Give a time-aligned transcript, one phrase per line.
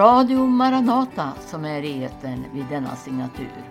[0.00, 3.64] Radio Maranata som är i etern vid denna signatur.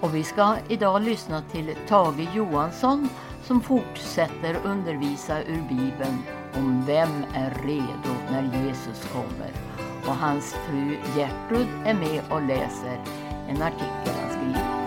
[0.00, 3.08] Och vi ska idag lyssna till Tage Johansson
[3.44, 6.22] som fortsätter undervisa ur Bibeln
[6.54, 9.50] om vem är redo när Jesus kommer.
[10.06, 13.00] Och hans fru Gertrud är med och läser
[13.48, 14.77] en artikel han skrivit.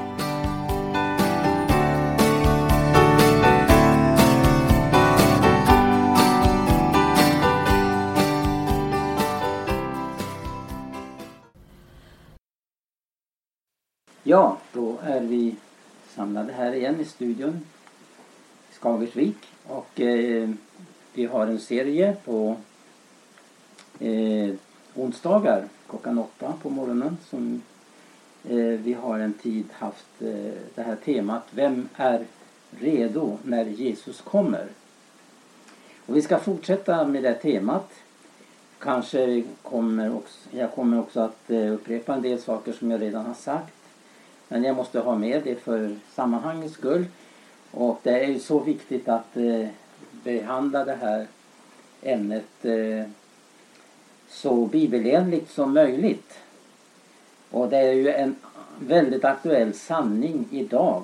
[14.31, 15.55] Ja, då är vi
[16.15, 17.61] samlade här igen i studion
[18.71, 20.49] i Skagersvik och eh,
[21.13, 22.55] vi har en serie på
[23.99, 24.53] eh,
[24.95, 27.61] onsdagar klockan åtta på morgonen som
[28.49, 32.25] eh, vi har en tid haft eh, det här temat Vem är
[32.69, 34.67] redo när Jesus kommer?
[36.05, 37.91] Och vi ska fortsätta med det temat.
[38.79, 43.25] Kanske kommer också, jag kommer också att eh, upprepa en del saker som jag redan
[43.25, 43.73] har sagt.
[44.51, 47.05] Men jag måste ha med det för sammanhangets skull.
[47.71, 49.67] Och det är ju så viktigt att eh,
[50.23, 51.27] behandla det här
[52.01, 53.05] ämnet eh,
[54.29, 56.39] så bibelenligt som möjligt.
[57.51, 58.35] Och det är ju en
[58.79, 61.03] väldigt aktuell sanning idag.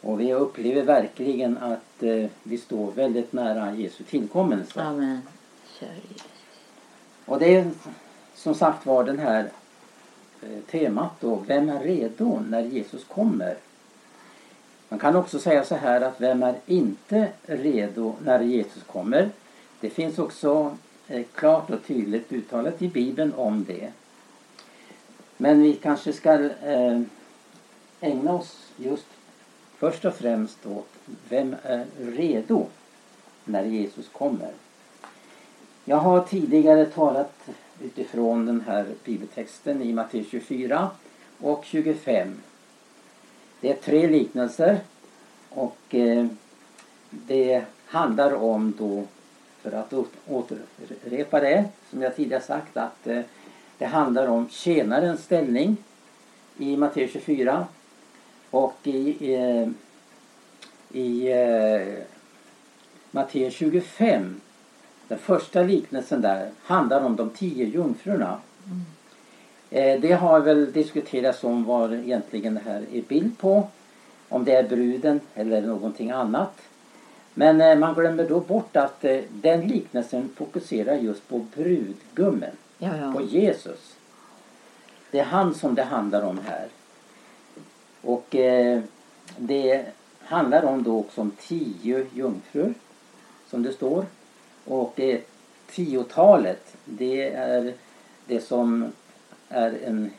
[0.00, 4.82] Och vi upplever verkligen att eh, vi står väldigt nära Jesu tillkommelse.
[4.82, 5.20] Amen.
[7.24, 7.70] Och det är
[8.34, 9.50] som sagt var den här
[10.42, 13.56] Eh, temat då, vem är redo när Jesus kommer?
[14.88, 19.30] Man kan också säga så här att vem är inte redo när Jesus kommer?
[19.80, 20.76] Det finns också
[21.08, 23.92] eh, klart och tydligt uttalat i Bibeln om det.
[25.36, 27.00] Men vi kanske ska eh,
[28.00, 29.06] ägna oss just
[29.78, 30.88] först och främst åt
[31.28, 32.66] vem är redo
[33.44, 34.52] när Jesus kommer?
[35.84, 37.48] Jag har tidigare talat
[37.84, 40.90] utifrån den här bibeltexten i Matteus 24
[41.40, 42.40] och 25.
[43.60, 44.80] Det är tre liknelser
[45.48, 46.26] och eh,
[47.10, 49.04] det handlar om då,
[49.62, 49.92] för att
[50.26, 53.20] återrepa det som jag tidigare sagt, att eh,
[53.78, 55.76] det handlar om tjänarens ställning
[56.58, 57.66] i Matteus 24
[58.50, 59.68] och i, eh,
[60.92, 62.04] i eh,
[63.10, 64.40] Matteus 25
[65.12, 68.38] den första liknelsen där handlar om de tio jungfrurna.
[69.70, 70.00] Mm.
[70.00, 73.68] Det har väl diskuterats om vad egentligen det här är bild på.
[74.28, 76.60] Om det är bruden eller någonting annat.
[77.34, 82.56] Men eh, man glömmer då bort att eh, den liknelsen fokuserar just på brudgummen.
[82.78, 83.12] Ja, ja.
[83.12, 83.96] På Jesus.
[85.10, 86.68] Det är han som det handlar om här.
[88.02, 88.80] Och eh,
[89.36, 89.84] det
[90.18, 92.74] handlar om då också om tio jungfrur.
[93.50, 94.04] Som det står.
[94.64, 95.22] Och det
[95.70, 97.72] tiotalet det är
[98.26, 98.92] det som
[99.48, 100.10] är en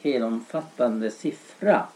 [0.00, 1.86] helomfattande siffra.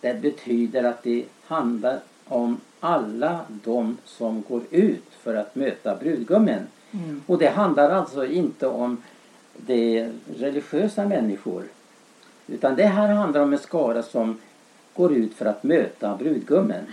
[0.00, 6.66] Det betyder att det handlar om alla de som går ut för att möta brudgummen.
[6.90, 7.22] Mm.
[7.26, 9.02] Och det handlar alltså inte om
[9.56, 11.64] de religiösa människor.
[12.46, 14.38] Utan det här handlar om en skara som
[14.94, 16.84] går ut för att möta brudgummen.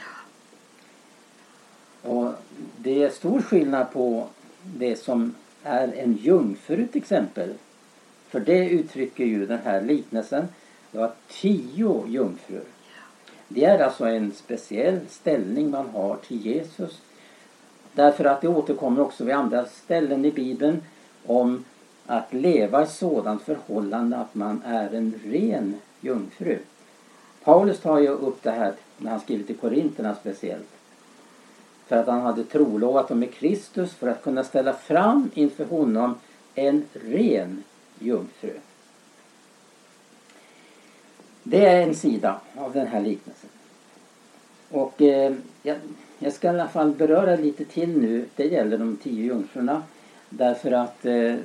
[2.01, 2.33] Och
[2.77, 4.27] det är stor skillnad på
[4.75, 7.53] det som är en jungfru till exempel.
[8.29, 10.47] För det uttrycker ju den här liknelsen.
[10.91, 12.63] Det var tio jungfrur.
[13.47, 17.01] Det är alltså en speciell ställning man har till Jesus.
[17.93, 20.81] Därför att det återkommer också vid andra ställen i Bibeln
[21.25, 21.63] om
[22.05, 26.57] att leva i sådant förhållande att man är en ren jungfru.
[27.43, 30.76] Paulus tar ju upp det här när han skriver till Korinterna speciellt.
[31.87, 36.15] För att han hade trolovat dem med Kristus för att kunna ställa fram inför honom
[36.55, 37.63] en ren
[37.99, 38.53] jungfru.
[41.43, 43.49] Det är en sida av den här liknelsen.
[44.69, 45.77] Och eh, jag,
[46.19, 48.25] jag, ska i alla fall beröra lite till nu.
[48.35, 49.83] Det gäller de tio jungfrurna.
[50.29, 51.35] Därför att eh,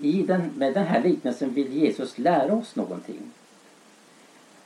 [0.00, 3.32] i den, med den här liknelsen vill Jesus lära oss någonting.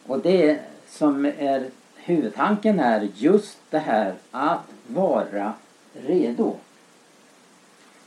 [0.06, 1.66] Och det som är
[2.06, 5.52] huvudtanken är just det här att vara
[5.92, 6.56] redo.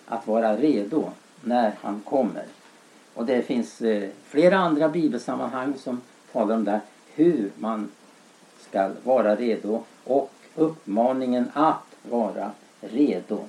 [0.05, 1.09] Att vara redo
[1.43, 2.43] när han kommer.
[3.13, 6.01] Och det finns eh, flera andra bibelsammanhang som
[6.31, 6.81] talar om det.
[7.15, 7.91] Hur man
[8.59, 12.51] ska vara redo och uppmaningen att vara
[12.81, 13.39] redo.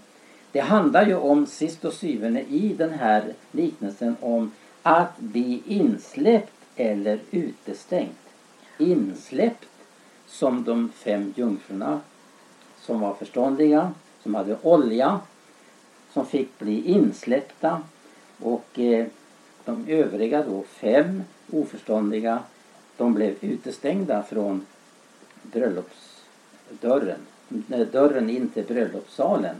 [0.53, 4.53] Det handlar ju om sist och syvende i den här liknelsen om
[4.83, 8.19] att bli insläppt eller utestängt.
[8.79, 9.67] Insläppt
[10.31, 12.01] som de fem jungfrurna
[12.81, 13.93] som var förståndiga,
[14.23, 15.21] som hade olja,
[16.13, 17.83] som fick bli insläppta
[18.39, 19.07] och eh,
[19.65, 21.23] de övriga då, fem
[21.53, 22.43] oförståndiga,
[22.97, 24.67] de blev utestängda från
[25.43, 27.21] bröllopsdörren.
[27.93, 29.57] Dörren in till bröllopssalen.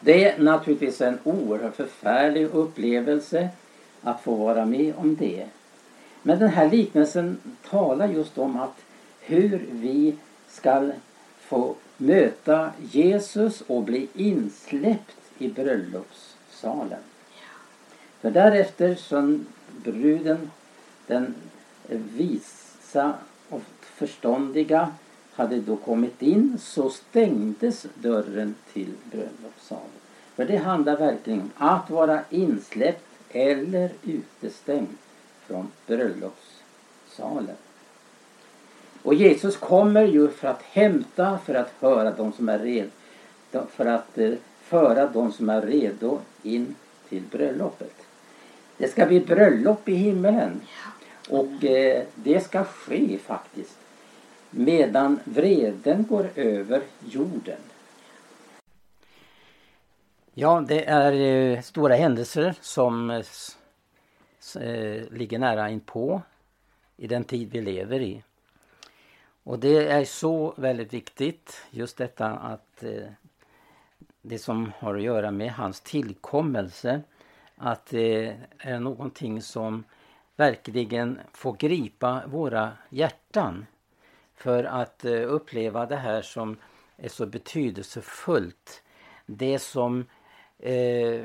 [0.00, 3.48] Det är naturligtvis en oerhört förfärlig upplevelse
[4.02, 5.46] att få vara med om det.
[6.22, 7.38] Men den här liknelsen
[7.70, 8.76] talar just om att
[9.28, 10.16] hur vi
[10.48, 10.90] ska
[11.40, 17.00] få möta Jesus och bli insläppt i bröllopssalen.
[18.20, 19.46] För därefter som
[19.84, 20.50] bruden,
[21.06, 21.34] den
[21.88, 23.14] visa
[23.48, 24.92] och förståndiga,
[25.32, 29.98] hade då kommit in så stängdes dörren till bröllopssalen.
[30.34, 34.96] För det handlar verkligen om att vara insläppt eller utestängd
[35.46, 37.56] från bröllopssalen.
[39.08, 42.90] Och Jesus kommer ju för att hämta, för att höra de som är redo,
[43.70, 44.32] för att eh,
[44.62, 46.74] föra de som är redo in
[47.08, 47.94] till bröllopet.
[48.76, 50.60] Det ska bli bröllop i himmelen.
[51.28, 53.78] Och eh, det ska ske faktiskt
[54.50, 57.60] medan vreden går över jorden.
[60.34, 63.22] Ja, det är eh, stora händelser som eh,
[65.10, 66.22] ligger nära inpå
[66.96, 68.22] i den tid vi lever i.
[69.48, 73.08] Och det är så väldigt viktigt, just detta att eh,
[74.22, 77.02] det som har att göra med hans tillkommelse,
[77.56, 79.84] att det är någonting som
[80.36, 83.66] verkligen får gripa våra hjärtan
[84.34, 86.56] för att eh, uppleva det här som
[86.96, 88.82] är så betydelsefullt.
[89.26, 90.04] Det som
[90.58, 91.24] eh,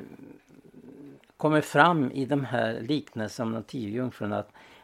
[1.38, 4.44] kommer fram i de här liknelserna om de tio jungfrurna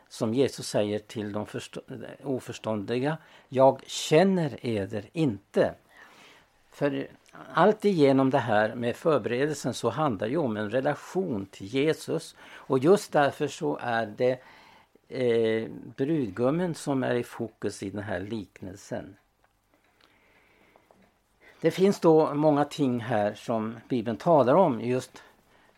[0.10, 1.46] som Jesus säger till de
[2.24, 3.18] oförståndiga.
[3.50, 5.74] Jag känner eder inte.
[6.72, 7.08] För
[7.54, 12.36] allt igenom det här med förberedelsen så handlar ju om en relation till Jesus.
[12.42, 14.40] Och just därför så är det
[15.08, 19.16] eh, brudgummen som är i fokus i den här liknelsen.
[21.62, 25.24] Det finns då många ting här som Bibeln talar om just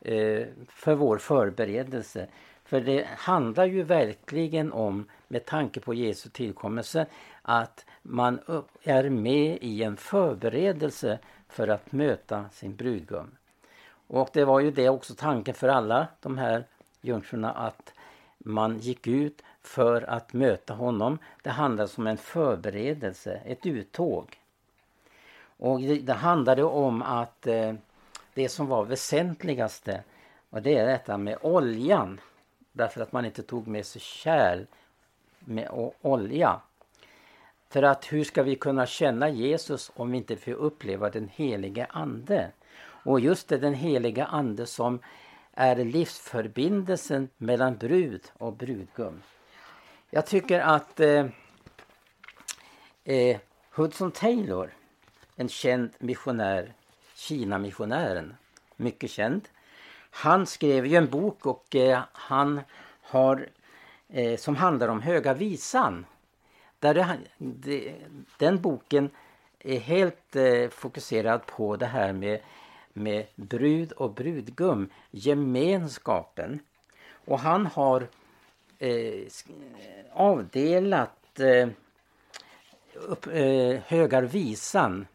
[0.01, 2.27] eh, för vår förberedelse.
[2.71, 7.05] För det handlar ju verkligen om, med tanke på Jesu tillkommelse,
[7.41, 8.39] att man
[8.83, 11.19] är med i en förberedelse
[11.49, 13.31] för att möta sin brudgum.
[14.07, 16.63] Och det var ju det också tanken för alla de här
[17.01, 17.93] jungfrurna att
[18.37, 21.17] man gick ut för att möta honom.
[21.41, 24.39] Det handlade om en förberedelse, ett uttåg.
[25.57, 27.73] Och det, det handlade om att eh,
[28.33, 30.03] det som var väsentligaste
[30.49, 32.19] och det är detta med oljan.
[32.71, 34.65] Därför att man inte tog med sig kärl
[35.39, 36.61] med olja.
[37.69, 41.85] För att hur ska vi kunna känna Jesus om vi inte får uppleva den helige
[41.89, 42.51] Ande?
[43.03, 44.99] Och just det, den heliga Ande som
[45.53, 49.21] är livsförbindelsen mellan brud och brudgum.
[50.09, 51.25] Jag tycker att eh,
[53.03, 53.39] eh,
[53.71, 54.73] Hudson Taylor,
[55.35, 56.73] en känd missionär,
[57.15, 58.35] Kina-missionären,
[58.75, 59.47] mycket känd.
[60.11, 62.61] Han skrev ju en bok och eh, han
[63.01, 63.49] har
[64.09, 66.05] eh, som handlar om Höga Visan.
[66.79, 67.95] Där det, det,
[68.37, 69.09] den boken
[69.59, 72.39] är helt eh, fokuserad på det här med
[72.93, 76.59] med brud och brudgum, gemenskapen.
[77.25, 78.07] Och han har
[78.79, 79.27] eh,
[80.13, 81.69] avdelat eh,
[82.93, 85.07] upp, eh, Högar visan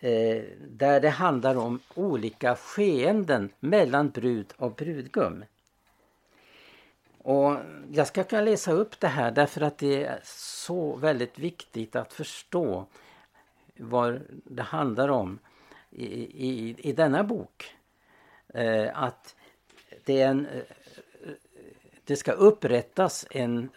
[0.00, 5.44] eh, där det handlar om olika skeenden mellan brud och brudgum.
[7.18, 7.56] Och
[7.90, 12.12] jag ska kunna läsa upp det här därför att det är så väldigt viktigt att
[12.12, 12.86] förstå
[13.76, 15.38] vad det handlar om
[15.90, 16.06] i,
[16.48, 17.74] i, i denna bok.
[18.54, 19.36] Eh, att
[20.04, 20.62] det, är en, eh,
[22.04, 23.70] det ska upprättas en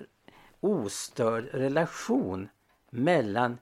[0.59, 2.49] ostörd relation
[2.89, 3.57] mellan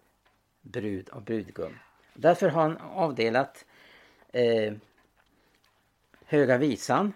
[0.62, 1.76] brud och brudgum.
[2.20, 3.66] Därför har han avdelat
[4.32, 4.74] eh,
[6.26, 7.14] Höga visan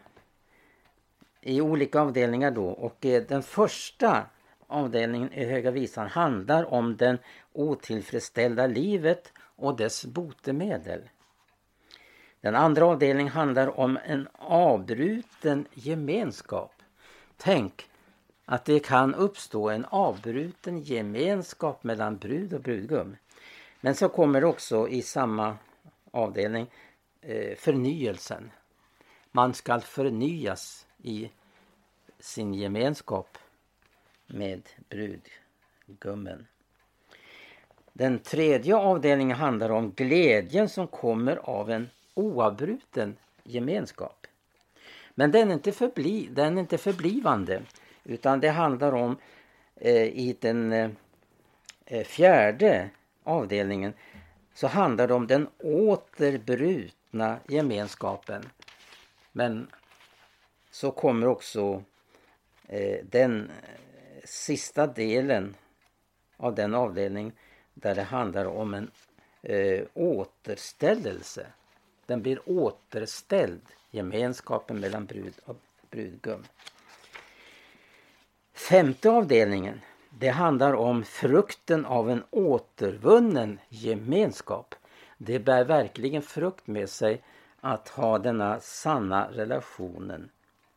[1.42, 4.26] i olika avdelningar då och eh, den första
[4.68, 7.18] avdelningen i Höga visan handlar om den
[7.54, 11.10] otillfredsställda livet och dess botemedel.
[12.42, 16.74] Den andra avdelningen handlar om en avbruten gemenskap.
[17.38, 17.90] Tänk
[18.46, 23.16] att det kan uppstå en avbruten gemenskap mellan brud och brudgum.
[23.86, 25.58] Men så kommer också i samma
[26.12, 26.68] avdelning
[27.22, 28.52] eh, förnyelsen.
[29.32, 31.30] Man ska förnyas i
[32.20, 33.38] sin gemenskap
[34.28, 36.48] med brudgummen.
[37.94, 44.28] Den tredje avdelningen handlar om glädjen som kommer av en oavbruten gemenskap.
[45.16, 47.62] Men den är inte, förbli, den är inte förblivande
[48.04, 49.18] utan det handlar om
[49.76, 50.90] eh, i den eh,
[51.86, 52.90] eh fjärde
[53.24, 53.94] avdelningen
[54.54, 58.50] så handlar det om den återbrutna gemenskapen.
[59.32, 59.68] Men
[60.72, 61.84] så kommer också
[62.68, 63.80] eh, den eh,
[64.24, 65.56] sista delen
[66.38, 67.32] av den avdelning
[67.74, 68.92] där det handlar om en
[69.42, 71.48] eh, återställelse.
[72.06, 73.62] Den blir återställd,
[73.92, 75.58] gemenskapen mellan brud och
[75.90, 76.44] brudgum.
[78.54, 79.82] Femte avdelningen,
[80.20, 84.76] det handlar om frukten av en återvunnen gemenskap.
[85.18, 87.22] Det bär verkligen frukt med sig
[87.62, 90.30] att ha denna sanna relationen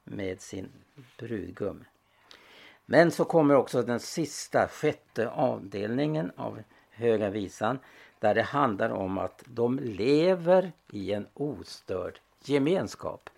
[0.04, 0.68] med sin
[1.18, 1.84] brudgum.
[2.86, 7.78] Men så kommer också den sista, sjätte avdelningen av Höga Visan
[8.18, 13.30] där det handlar om att de lever i en ostörd gemenskap.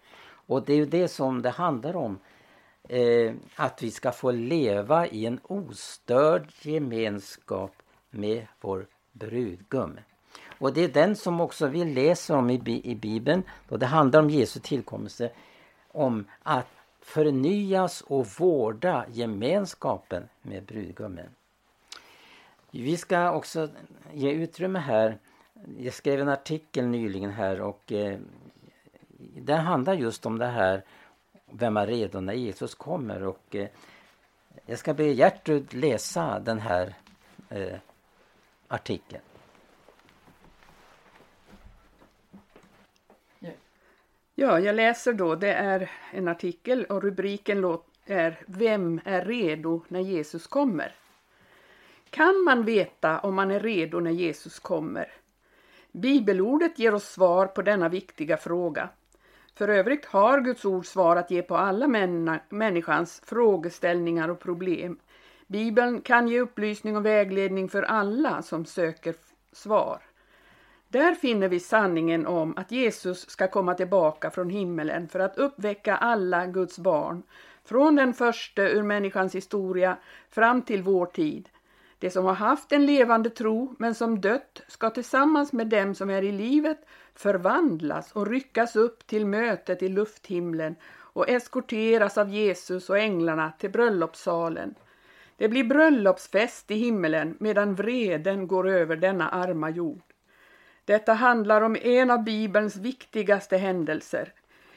[0.47, 2.19] Och det är ju det som det handlar om.
[2.89, 7.73] Eh, att vi ska få leva i en ostörd gemenskap
[8.11, 9.99] med vår brudgum.
[10.59, 13.43] Och det är den som också vi läser om i, i Bibeln.
[13.69, 15.31] Då det handlar om Jesu tillkommelse.
[15.93, 16.67] Om att
[17.01, 21.27] förnyas och vårda gemenskapen med brudgummen.
[22.71, 23.69] Vi ska också
[24.13, 25.19] ge utrymme här.
[25.79, 28.19] Jag skrev en artikel nyligen här och eh,
[29.37, 30.85] den handlar just om det här
[31.51, 33.69] vem är redo när Jesus kommer och eh,
[34.67, 36.95] jag ska be Gertrud läsa den här
[37.49, 37.79] eh,
[38.69, 39.23] artikeln.
[44.41, 45.35] Ja, jag läser då.
[45.35, 50.95] Det är en artikel och rubriken är Vem är redo när Jesus kommer?
[52.11, 55.13] Kan man veta om man är redo när Jesus kommer?
[55.93, 58.89] Bibelordet ger oss svar på denna viktiga fråga.
[59.59, 61.87] För övrigt har Guds ord svar att ge på alla
[62.49, 64.99] människans frågeställningar och problem.
[65.47, 69.15] Bibeln kan ge upplysning och vägledning för alla som söker
[69.53, 69.99] svar.
[70.89, 75.97] Där finner vi sanningen om att Jesus ska komma tillbaka från himmelen för att uppväcka
[75.97, 77.23] alla Guds barn,
[77.65, 79.97] från den första ur människans historia
[80.31, 81.49] fram till vår tid.
[81.99, 86.11] De som har haft en levande tro men som dött ska tillsammans med dem som
[86.11, 86.79] är i livet
[87.15, 90.77] förvandlas och ryckas upp till mötet i lufthimlen
[91.19, 94.75] och eskorteras av Jesus och änglarna till bröllopssalen.
[95.37, 100.03] Det blir bröllopsfest i himmelen medan vreden går över denna arma jord.
[100.85, 104.33] Detta handlar om en av Bibelns viktigaste händelser.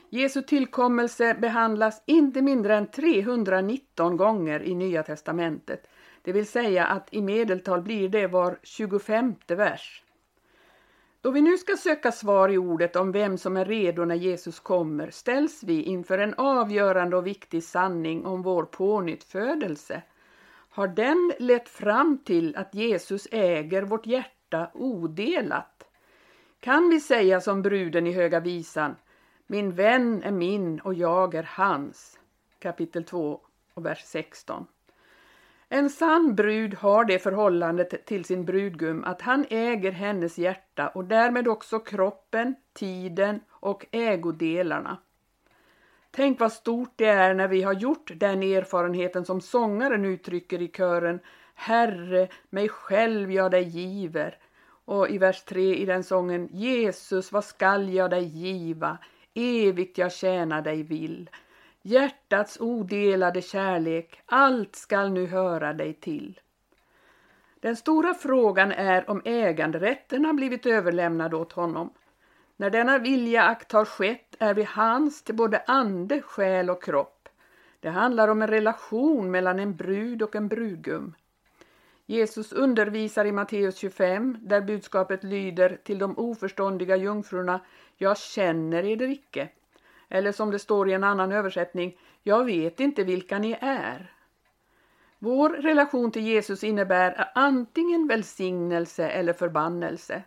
[0.10, 5.88] Jesu tillkommelse behandlas inte mindre än 319 gånger i Nya testamentet.
[6.22, 10.04] Det vill säga att i medeltal blir det var 25 vers.
[11.22, 14.60] Då vi nu ska söka svar i ordet om vem som är redo när Jesus
[14.60, 20.02] kommer ställs vi inför en avgörande och viktig sanning om vår pånyttfödelse.
[20.70, 25.84] Har den lett fram till att Jesus äger vårt hjärta odelat?
[26.60, 28.96] Kan vi säga som bruden i Höga Visan,
[29.48, 32.20] min vän är min och jag är hans.
[32.60, 33.42] Kapitel 2
[33.74, 34.66] och vers 16.
[35.74, 41.06] En sann brud har det förhållandet till sin brudgum att han äger hennes hjärta och
[41.06, 44.98] därmed också kroppen, tiden och ägodelarna.
[46.12, 50.68] Tänk vad stort det är när vi har gjort den erfarenheten som sångaren uttrycker i
[50.68, 51.20] kören
[51.56, 54.38] Herre, mig själv jag dig giver.
[54.86, 58.98] Och i vers 3 i den sången Jesus, vad skall jag dig giva?
[59.34, 61.30] Evigt jag tjäna dig vill.
[61.84, 66.40] Hjärtats odelade kärlek, allt skall nu höra dig till.
[67.60, 71.94] Den stora frågan är om äganderätten har blivit överlämnad åt honom.
[72.58, 77.30] När denna viljaakt har skett är vi hans till både ande, själ och kropp.
[77.80, 81.14] Det handlar om en relation mellan en brud och en brudgum.
[82.06, 87.62] Jesus undervisar i Matteus 25 där budskapet lyder till de oförståndiga jungfrurna
[87.98, 89.50] Jag känner eder icke.
[90.14, 94.14] Eller som det står i en annan översättning Jag vet inte vilka ni är.
[95.20, 100.24] Vår relation till Jesus innebär antingen välsignelse eller förbannelse.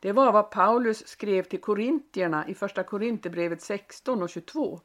[0.00, 4.80] Det var vad Paulus skrev till korintierna i första Korinthierbrevet 16 och 22.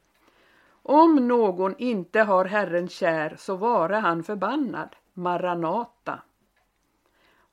[0.82, 4.96] Om någon inte har Herren kär så vare han förbannad.
[5.12, 6.22] Maranata.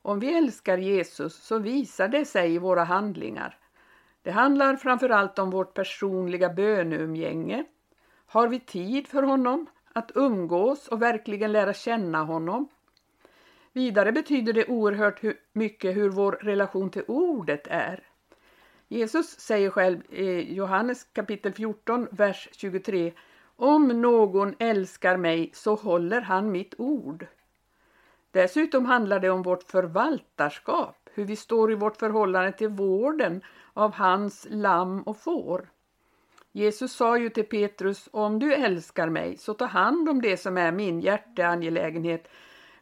[0.02, 3.58] Om vi älskar Jesus så visar det sig i våra handlingar.
[4.28, 7.66] Det handlar framförallt om vårt personliga böneumgänge.
[8.26, 12.68] Har vi tid för honom, att umgås och verkligen lära känna honom?
[13.74, 15.22] Vidare betyder det oerhört
[15.54, 18.04] mycket hur vår relation till ordet är.
[18.88, 23.14] Jesus säger själv i Johannes kapitel 14, vers 23
[23.56, 27.28] Om någon älskar mig så håller han mitt ord.
[28.32, 33.42] Dessutom handlar det om vårt förvaltarskap, hur vi står i vårt förhållande till vården
[33.74, 35.70] av hans lamm och får.
[36.52, 40.58] Jesus sa ju till Petrus, om du älskar mig så ta hand om det som
[40.58, 42.28] är min hjärteangelägenhet,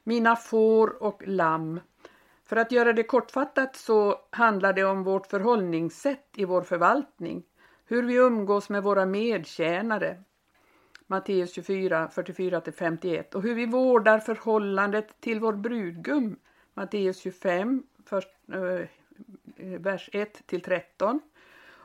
[0.04, 1.80] mina får och lamm.
[2.46, 7.44] För att göra det kortfattat så handlar det om vårt förhållningssätt i vår förvaltning,
[7.86, 10.24] hur vi umgås med våra medtjänare,
[11.08, 16.40] Matteus 24, 44-51 och hur vi vårdar förhållandet till vår brudgum,
[16.74, 18.88] Matteus 25, först, eh,
[19.58, 21.20] eh, vers 1-13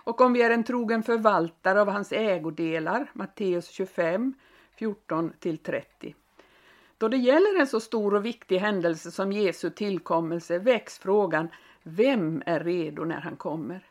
[0.03, 4.35] och om vi är en trogen förvaltare av hans ägodelar, Matteus 25,
[4.79, 6.15] 14-30.
[6.99, 11.49] Då det gäller en så stor och viktig händelse som Jesu tillkommelse väcks frågan
[11.83, 13.87] vem är redo när han kommer?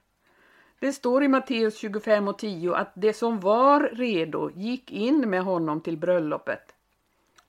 [0.79, 5.43] Det står i Matteus 25 och 10 att det som var redo gick in med
[5.43, 6.75] honom till bröllopet.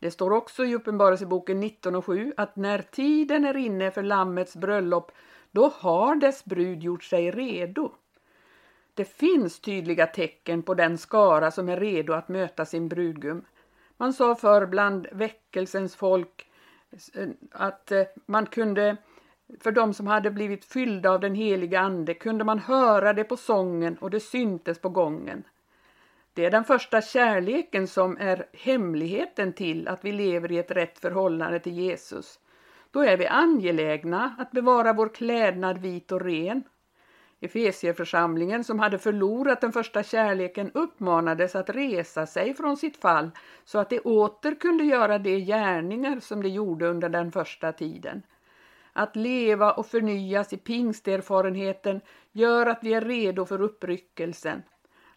[0.00, 4.56] Det står också i Uppenbarelseboken 19 och 7 att när tiden är inne för Lammets
[4.56, 5.12] bröllop
[5.50, 7.92] då har dess brud gjort sig redo.
[8.94, 13.44] Det finns tydliga tecken på den skara som är redo att möta sin brudgum.
[13.96, 16.46] Man sa förr bland väckelsens folk
[17.14, 18.96] eh, att eh, man kunde,
[19.60, 23.36] för de som hade blivit fyllda av den heliga ande, kunde man höra det på
[23.36, 25.44] sången och det syntes på gången.
[26.34, 30.98] Det är den första kärleken som är hemligheten till att vi lever i ett rätt
[30.98, 32.38] förhållande till Jesus.
[32.90, 36.62] Då är vi angelägna att bevara vår klädnad vit och ren
[37.42, 43.30] Efesierförsamlingen som hade förlorat den första kärleken uppmanades att resa sig från sitt fall
[43.64, 48.22] så att de åter kunde göra de gärningar som de gjorde under den första tiden.
[48.92, 52.00] Att leva och förnyas i pingsterfarenheten
[52.32, 54.62] gör att vi är redo för uppryckelsen.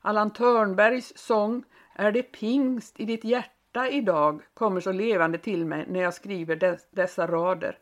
[0.05, 1.63] Allan Törnbergs sång
[1.93, 6.77] Är det pingst i ditt hjärta idag kommer så levande till mig när jag skriver
[6.91, 7.77] dessa rader.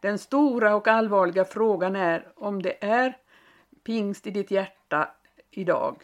[0.00, 3.16] Den stora och allvarliga frågan är om det är
[3.84, 5.08] pingst i ditt hjärta
[5.50, 6.02] idag.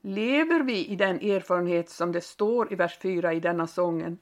[0.00, 4.18] Lever vi i den erfarenhet som det står i vers 4 i denna sången?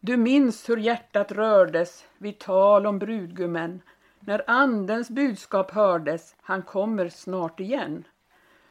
[0.00, 3.80] Du minns hur hjärtat rördes vid tal om brudgummen
[4.28, 8.04] när andens budskap hördes, han kommer snart igen.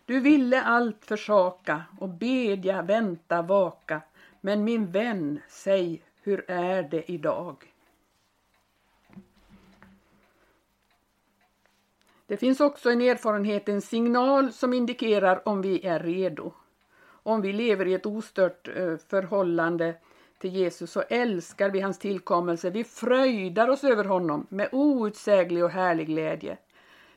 [0.05, 4.01] Du ville allt försaka och bedja, vänta, vaka,
[4.41, 7.73] men min vän, säg, hur är det idag?
[12.27, 16.53] Det finns också en erfarenhet, en signal som indikerar om vi är redo.
[17.03, 19.95] Om vi lever i ett ostört eh, förhållande
[20.39, 22.69] till Jesus så älskar vi hans tillkommelse.
[22.69, 26.57] Vi fröjdar oss över honom med outsäglig och härlig glädje.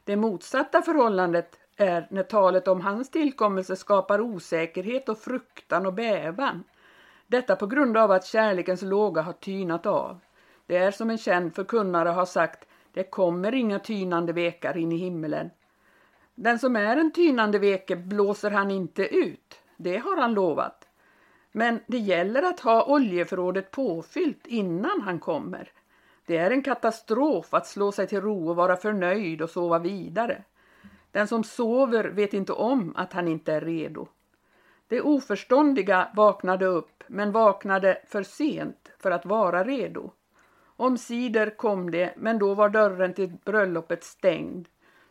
[0.04, 6.64] Det motsatta förhållandet är när talet om hans tillkommelse skapar osäkerhet och fruktan och bävan.
[7.26, 10.20] Detta på grund av att kärlekens låga har tynat av.
[10.66, 14.96] Det är som en känd förkunnare har sagt det kommer inga tynande vekar in i
[14.96, 15.50] himmelen.
[16.34, 20.79] Den som är en tynande veke blåser han inte ut, det har han lovat.
[21.52, 25.72] Men det gäller att ha oljeförrådet påfyllt innan han kommer.
[26.26, 30.42] Det är en katastrof att slå sig till ro och vara förnöjd och sova vidare.
[31.10, 34.08] Den som sover vet inte om att han inte är redo.
[34.88, 40.10] Det oförståndiga vaknade upp men vaknade för sent för att vara redo.
[40.76, 44.68] Omsider kom det, men då var dörren till bröllopet stängd.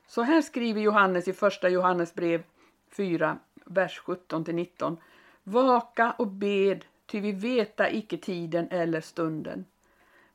[0.08, 2.43] Så här skriver Johannes i första Johannesbrev
[2.91, 4.97] 4, vers 17-19.
[5.50, 9.66] Vaka och bed, ty vi veta icke tiden eller stunden.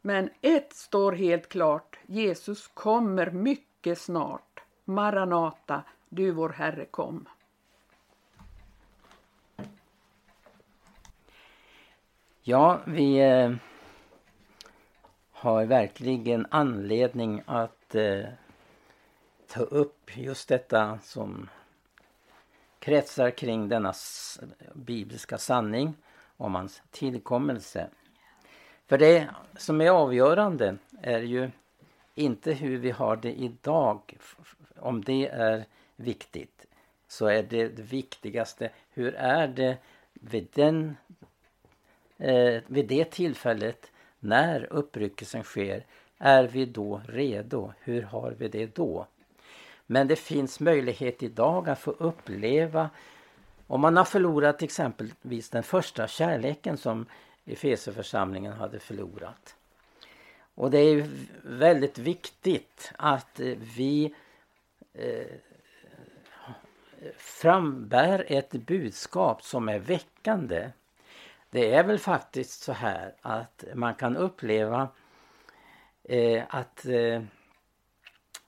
[0.01, 4.63] Men ett står helt klart, Jesus kommer mycket snart.
[4.85, 7.29] Maranata, du vår Herre kom.
[12.43, 13.55] Ja, vi eh,
[15.33, 18.25] har verkligen anledning att eh,
[19.47, 21.49] ta upp just detta som
[22.85, 23.95] kretsar kring denna
[24.75, 25.95] bibliska sanning
[26.37, 27.89] om hans tillkommelse.
[28.87, 31.51] För det som är avgörande är ju
[32.15, 34.19] inte hur vi har det idag.
[34.77, 35.65] Om det är
[35.97, 36.67] viktigt
[37.09, 39.77] så är det, det viktigaste hur är det
[40.13, 40.97] vid, den,
[42.19, 45.87] eh, vid det tillfället när uppryckelsen sker,
[46.19, 47.73] är vi då redo?
[47.81, 49.07] Hur har vi det då?
[49.87, 52.91] Men det finns möjlighet idag att få uppleva
[53.67, 57.07] om man har förlorat exempelvis den första kärleken som
[57.45, 59.57] Efesierförsamlingen hade förlorat.
[60.55, 61.11] Och det är
[61.43, 64.15] väldigt viktigt att eh, vi
[64.95, 65.27] eh,
[67.17, 70.71] frambär ett budskap som är väckande.
[71.51, 74.89] Det är väl faktiskt så här att man kan uppleva
[76.03, 77.23] eh, att eh,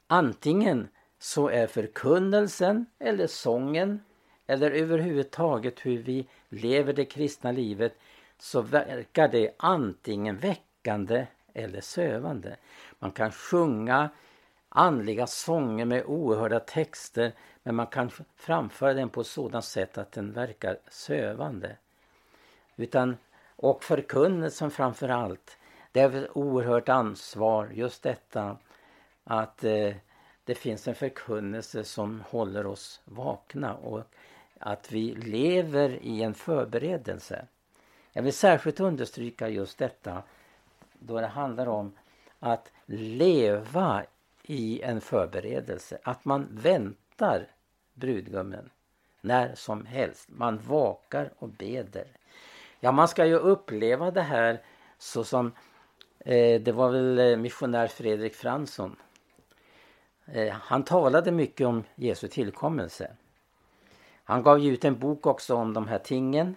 [0.07, 0.89] antingen
[1.19, 4.01] så är förkunnelsen eller sången
[4.47, 7.99] eller överhuvudtaget hur vi lever det kristna livet
[8.39, 12.57] så verkar det antingen väckande eller sövande.
[12.99, 14.11] Man kan sjunga
[14.69, 20.13] andliga sånger med oerhörda texter men man kan framföra den på ett sådant sätt att
[20.13, 21.77] den verkar sövande.
[22.77, 23.17] Utan,
[23.57, 25.59] och förkunnelsen framför allt,
[25.93, 28.57] det är ett oerhört ansvar just detta
[29.25, 29.95] att eh,
[30.47, 34.03] det finns en förkunnelse som håller oss vakna och
[34.59, 37.47] att vi lever i en förberedelse.
[38.13, 40.23] Jag vill särskilt understryka just detta
[40.93, 41.93] då det handlar om
[42.39, 44.05] att leva
[44.43, 45.99] i en förberedelse.
[46.03, 47.47] Att man väntar
[47.95, 48.71] brudgummen
[49.21, 50.29] när som helst.
[50.29, 52.07] Man vakar och beder.
[52.81, 54.61] Ja, man ska ju uppleva det här
[54.99, 55.53] så som
[56.19, 58.97] eh, det var väl eh, missionär Fredrik Fransson.
[60.33, 63.11] Eh, han talade mycket om Jesu tillkommelse.
[64.25, 66.57] Han gav ut en bok också om de här tingen.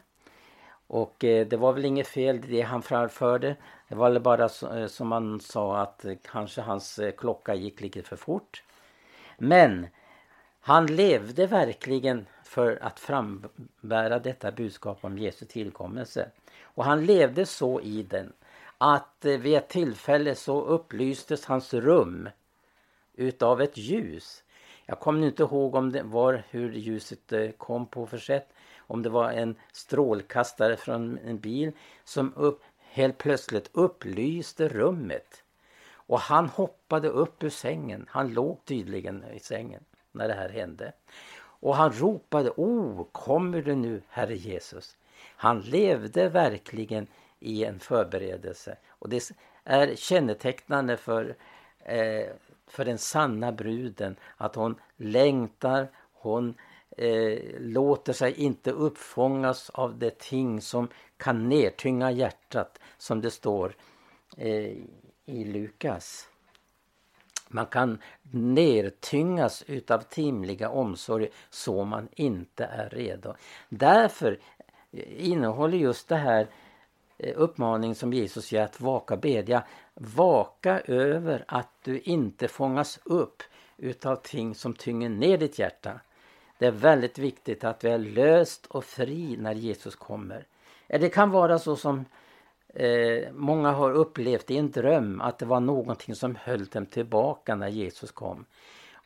[0.88, 3.56] Och eh, det var väl inget fel i det han framförde.
[3.88, 8.16] Det var väl bara eh, som man sa att kanske hans klocka gick lite för
[8.16, 8.64] fort.
[9.38, 9.88] Men
[10.62, 16.30] han levde verkligen för att frambära detta budskap om Jesu tillkommelse.
[16.62, 18.34] Och han levde så i den
[18.78, 22.30] att vid ett tillfälle så upplystes hans rum
[23.20, 24.44] utav ett ljus.
[24.86, 28.54] Jag kommer inte ihåg om det var hur ljuset eh, kom på för sätt.
[28.78, 31.72] Om det var en strålkastare från en bil
[32.04, 35.44] som upp, helt plötsligt upplyste rummet.
[35.92, 38.06] Och han hoppade upp ur sängen.
[38.10, 40.92] Han låg tydligen i sängen när det här hände.
[41.62, 44.98] Och han ropade, O, kommer du nu, Herre Jesus?
[45.36, 47.08] Han levde verkligen
[47.40, 48.78] i en förberedelse.
[48.90, 49.32] Och det
[49.64, 51.36] är kännetecknande för,
[51.80, 52.30] eh,
[52.70, 56.56] för den sanna bruden att hon längtar, hon
[56.98, 63.76] eh, låter sig inte uppfångas av det ting som kan nedtynga hjärtat som det står
[64.38, 64.74] eh,
[65.26, 66.30] i Lukas.
[67.48, 68.02] Man kan
[68.32, 73.34] nedtyngas utav timliga omsorger så man inte är redo.
[73.70, 74.40] Därför
[74.92, 76.48] eh, innehåller just det här
[77.20, 79.64] Eh, uppmaning som Jesus ger att vaka och bedja.
[79.94, 83.44] Vaka över att du inte fångas upp
[83.78, 86.00] utav ting som tynger ner ditt hjärta.
[86.58, 90.46] Det är väldigt viktigt att vi är löst och fri när Jesus kommer.
[90.88, 92.06] Det kan vara så som
[92.74, 97.56] eh, många har upplevt i en dröm att det var någonting som höll dem tillbaka
[97.56, 98.46] när Jesus kom.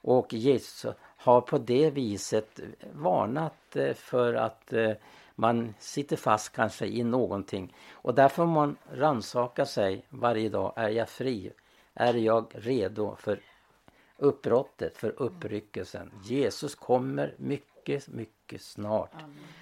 [0.01, 2.59] Och Jesus har på det viset
[2.93, 4.91] varnat eh, för att eh,
[5.35, 7.75] man sitter fast kanske i någonting.
[7.91, 10.73] Och därför får man ransaka sig varje dag.
[10.75, 11.51] Är jag fri?
[11.93, 13.39] Är jag redo för
[14.17, 16.11] uppbrottet, för uppryckelsen?
[16.23, 19.13] Jesus kommer mycket, mycket snart.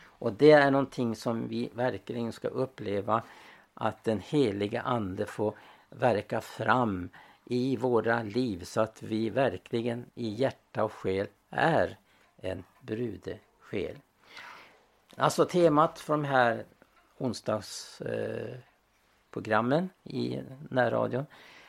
[0.04, 3.24] Och det är någonting som vi verkligen ska uppleva
[3.74, 5.56] att den heliga ande får
[5.90, 7.10] verka fram
[7.46, 11.98] i våra liv så att vi verkligen i hjärta och själ är
[12.38, 13.98] en brudesjäl.
[15.18, 16.66] Alltså temat för de här
[17.18, 21.26] onsdagsprogrammen eh, i närradion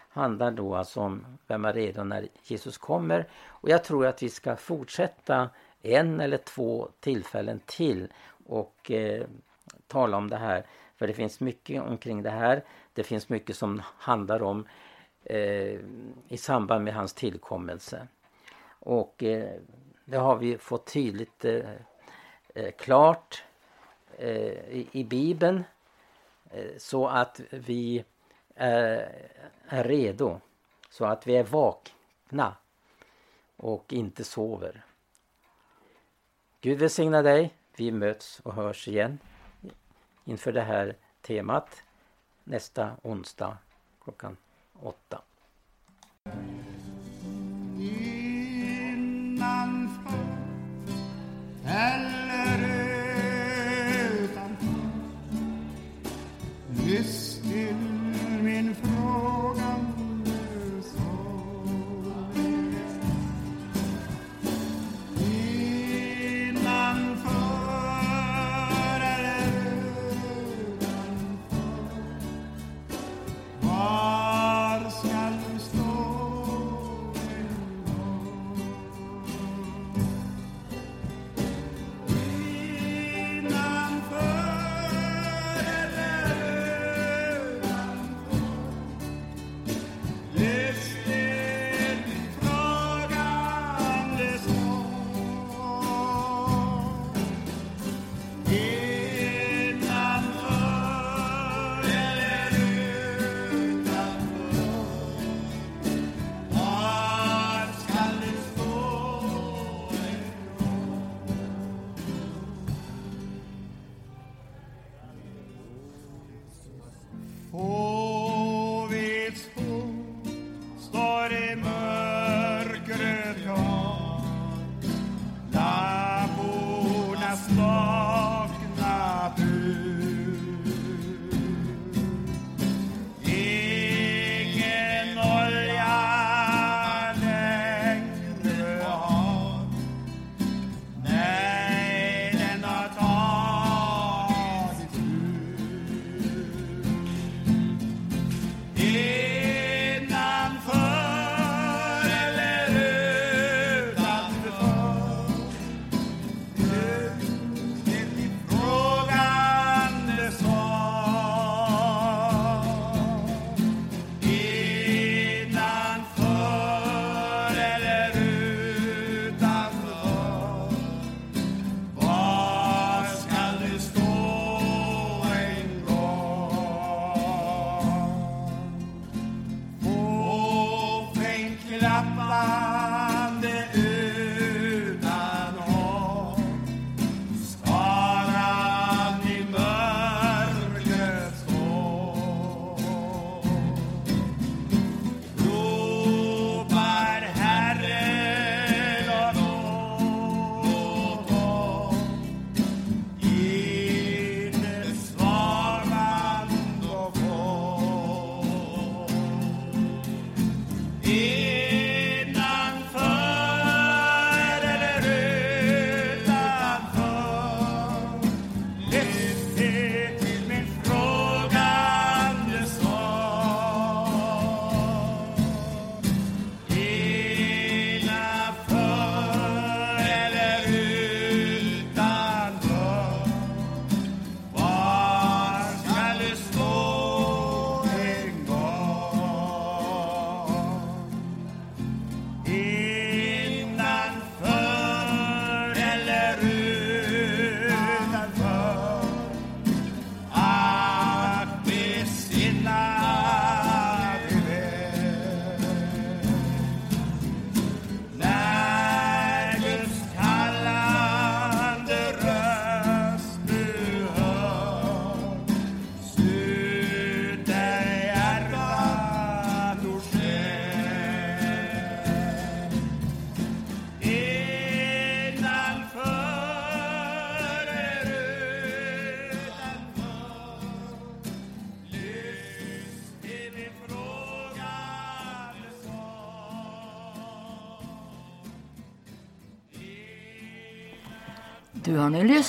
[0.08, 3.28] handlar då alltså om vem är redo när Jesus kommer.
[3.46, 5.50] Och jag tror att vi ska fortsätta
[5.82, 8.08] en eller två tillfällen till
[8.46, 9.26] och eh,
[9.86, 10.66] tala om det här.
[10.96, 12.64] För det finns mycket omkring det här.
[12.92, 14.66] Det finns mycket som handlar om
[15.24, 15.78] eh,
[16.28, 18.08] i samband med hans tillkommelse.
[18.80, 19.60] Och eh,
[20.04, 21.70] det har vi fått tydligt eh,
[22.54, 23.42] Eh, klart
[24.18, 25.64] eh, i, i Bibeln.
[26.50, 28.04] Eh, så att vi
[28.54, 29.12] är,
[29.68, 30.40] är redo.
[30.90, 32.56] Så att vi är vakna
[33.56, 34.84] och inte sover.
[36.60, 37.54] Gud välsigna dig.
[37.76, 39.18] Vi möts och hörs igen
[40.24, 41.82] inför det här temat
[42.44, 43.58] nästa onsdag
[44.04, 44.36] klockan
[44.80, 45.22] åtta.
[47.78, 49.32] Innanför
[56.92, 57.91] distant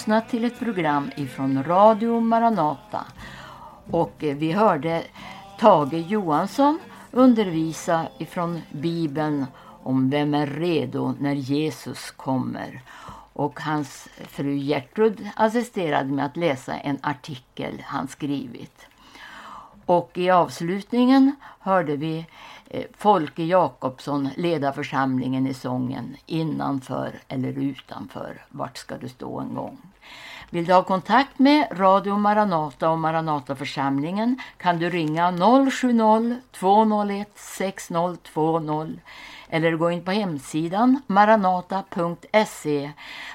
[0.04, 3.06] lyssnat till ett program ifrån Radio Maranata
[3.92, 5.04] och eh, vi hörde
[5.60, 6.80] Tage Johansson
[7.12, 9.46] undervisa ifrån Bibeln
[9.84, 12.82] om vem är redo när Jesus kommer.
[13.34, 18.88] Och hans fru Gertrud assisterade med att läsa en artikel han skrivit.
[19.86, 22.26] Och i avslutningen hörde vi
[22.70, 29.56] eh, Folke Jakobsson leda församlingen i sången Innanför eller utanför, vart ska du stå en
[29.56, 29.78] gång?
[30.50, 39.00] Vill du ha kontakt med Radio Maranata och Maranataförsamlingen kan du ringa 070-201 6020
[39.54, 42.92] eller gå in på hemsidan maranata.se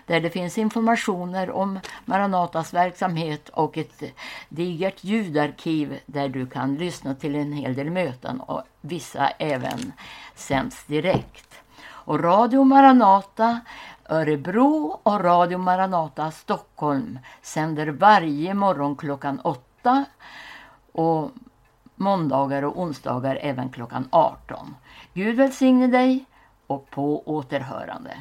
[0.06, 4.02] där det finns informationer om Maranatas verksamhet och ett
[4.48, 9.92] digert ljudarkiv där du kan lyssna till en hel del möten och vissa även
[10.34, 11.54] sänds direkt.
[11.88, 13.60] Och Radio Maranata
[14.08, 20.04] Örebro och Radio Maranata Stockholm sänder varje morgon klockan 8
[20.92, 21.30] och
[21.96, 24.74] måndagar och onsdagar även klockan 18.
[25.18, 26.24] Gud välsigne dig
[26.66, 28.16] och på återhörande.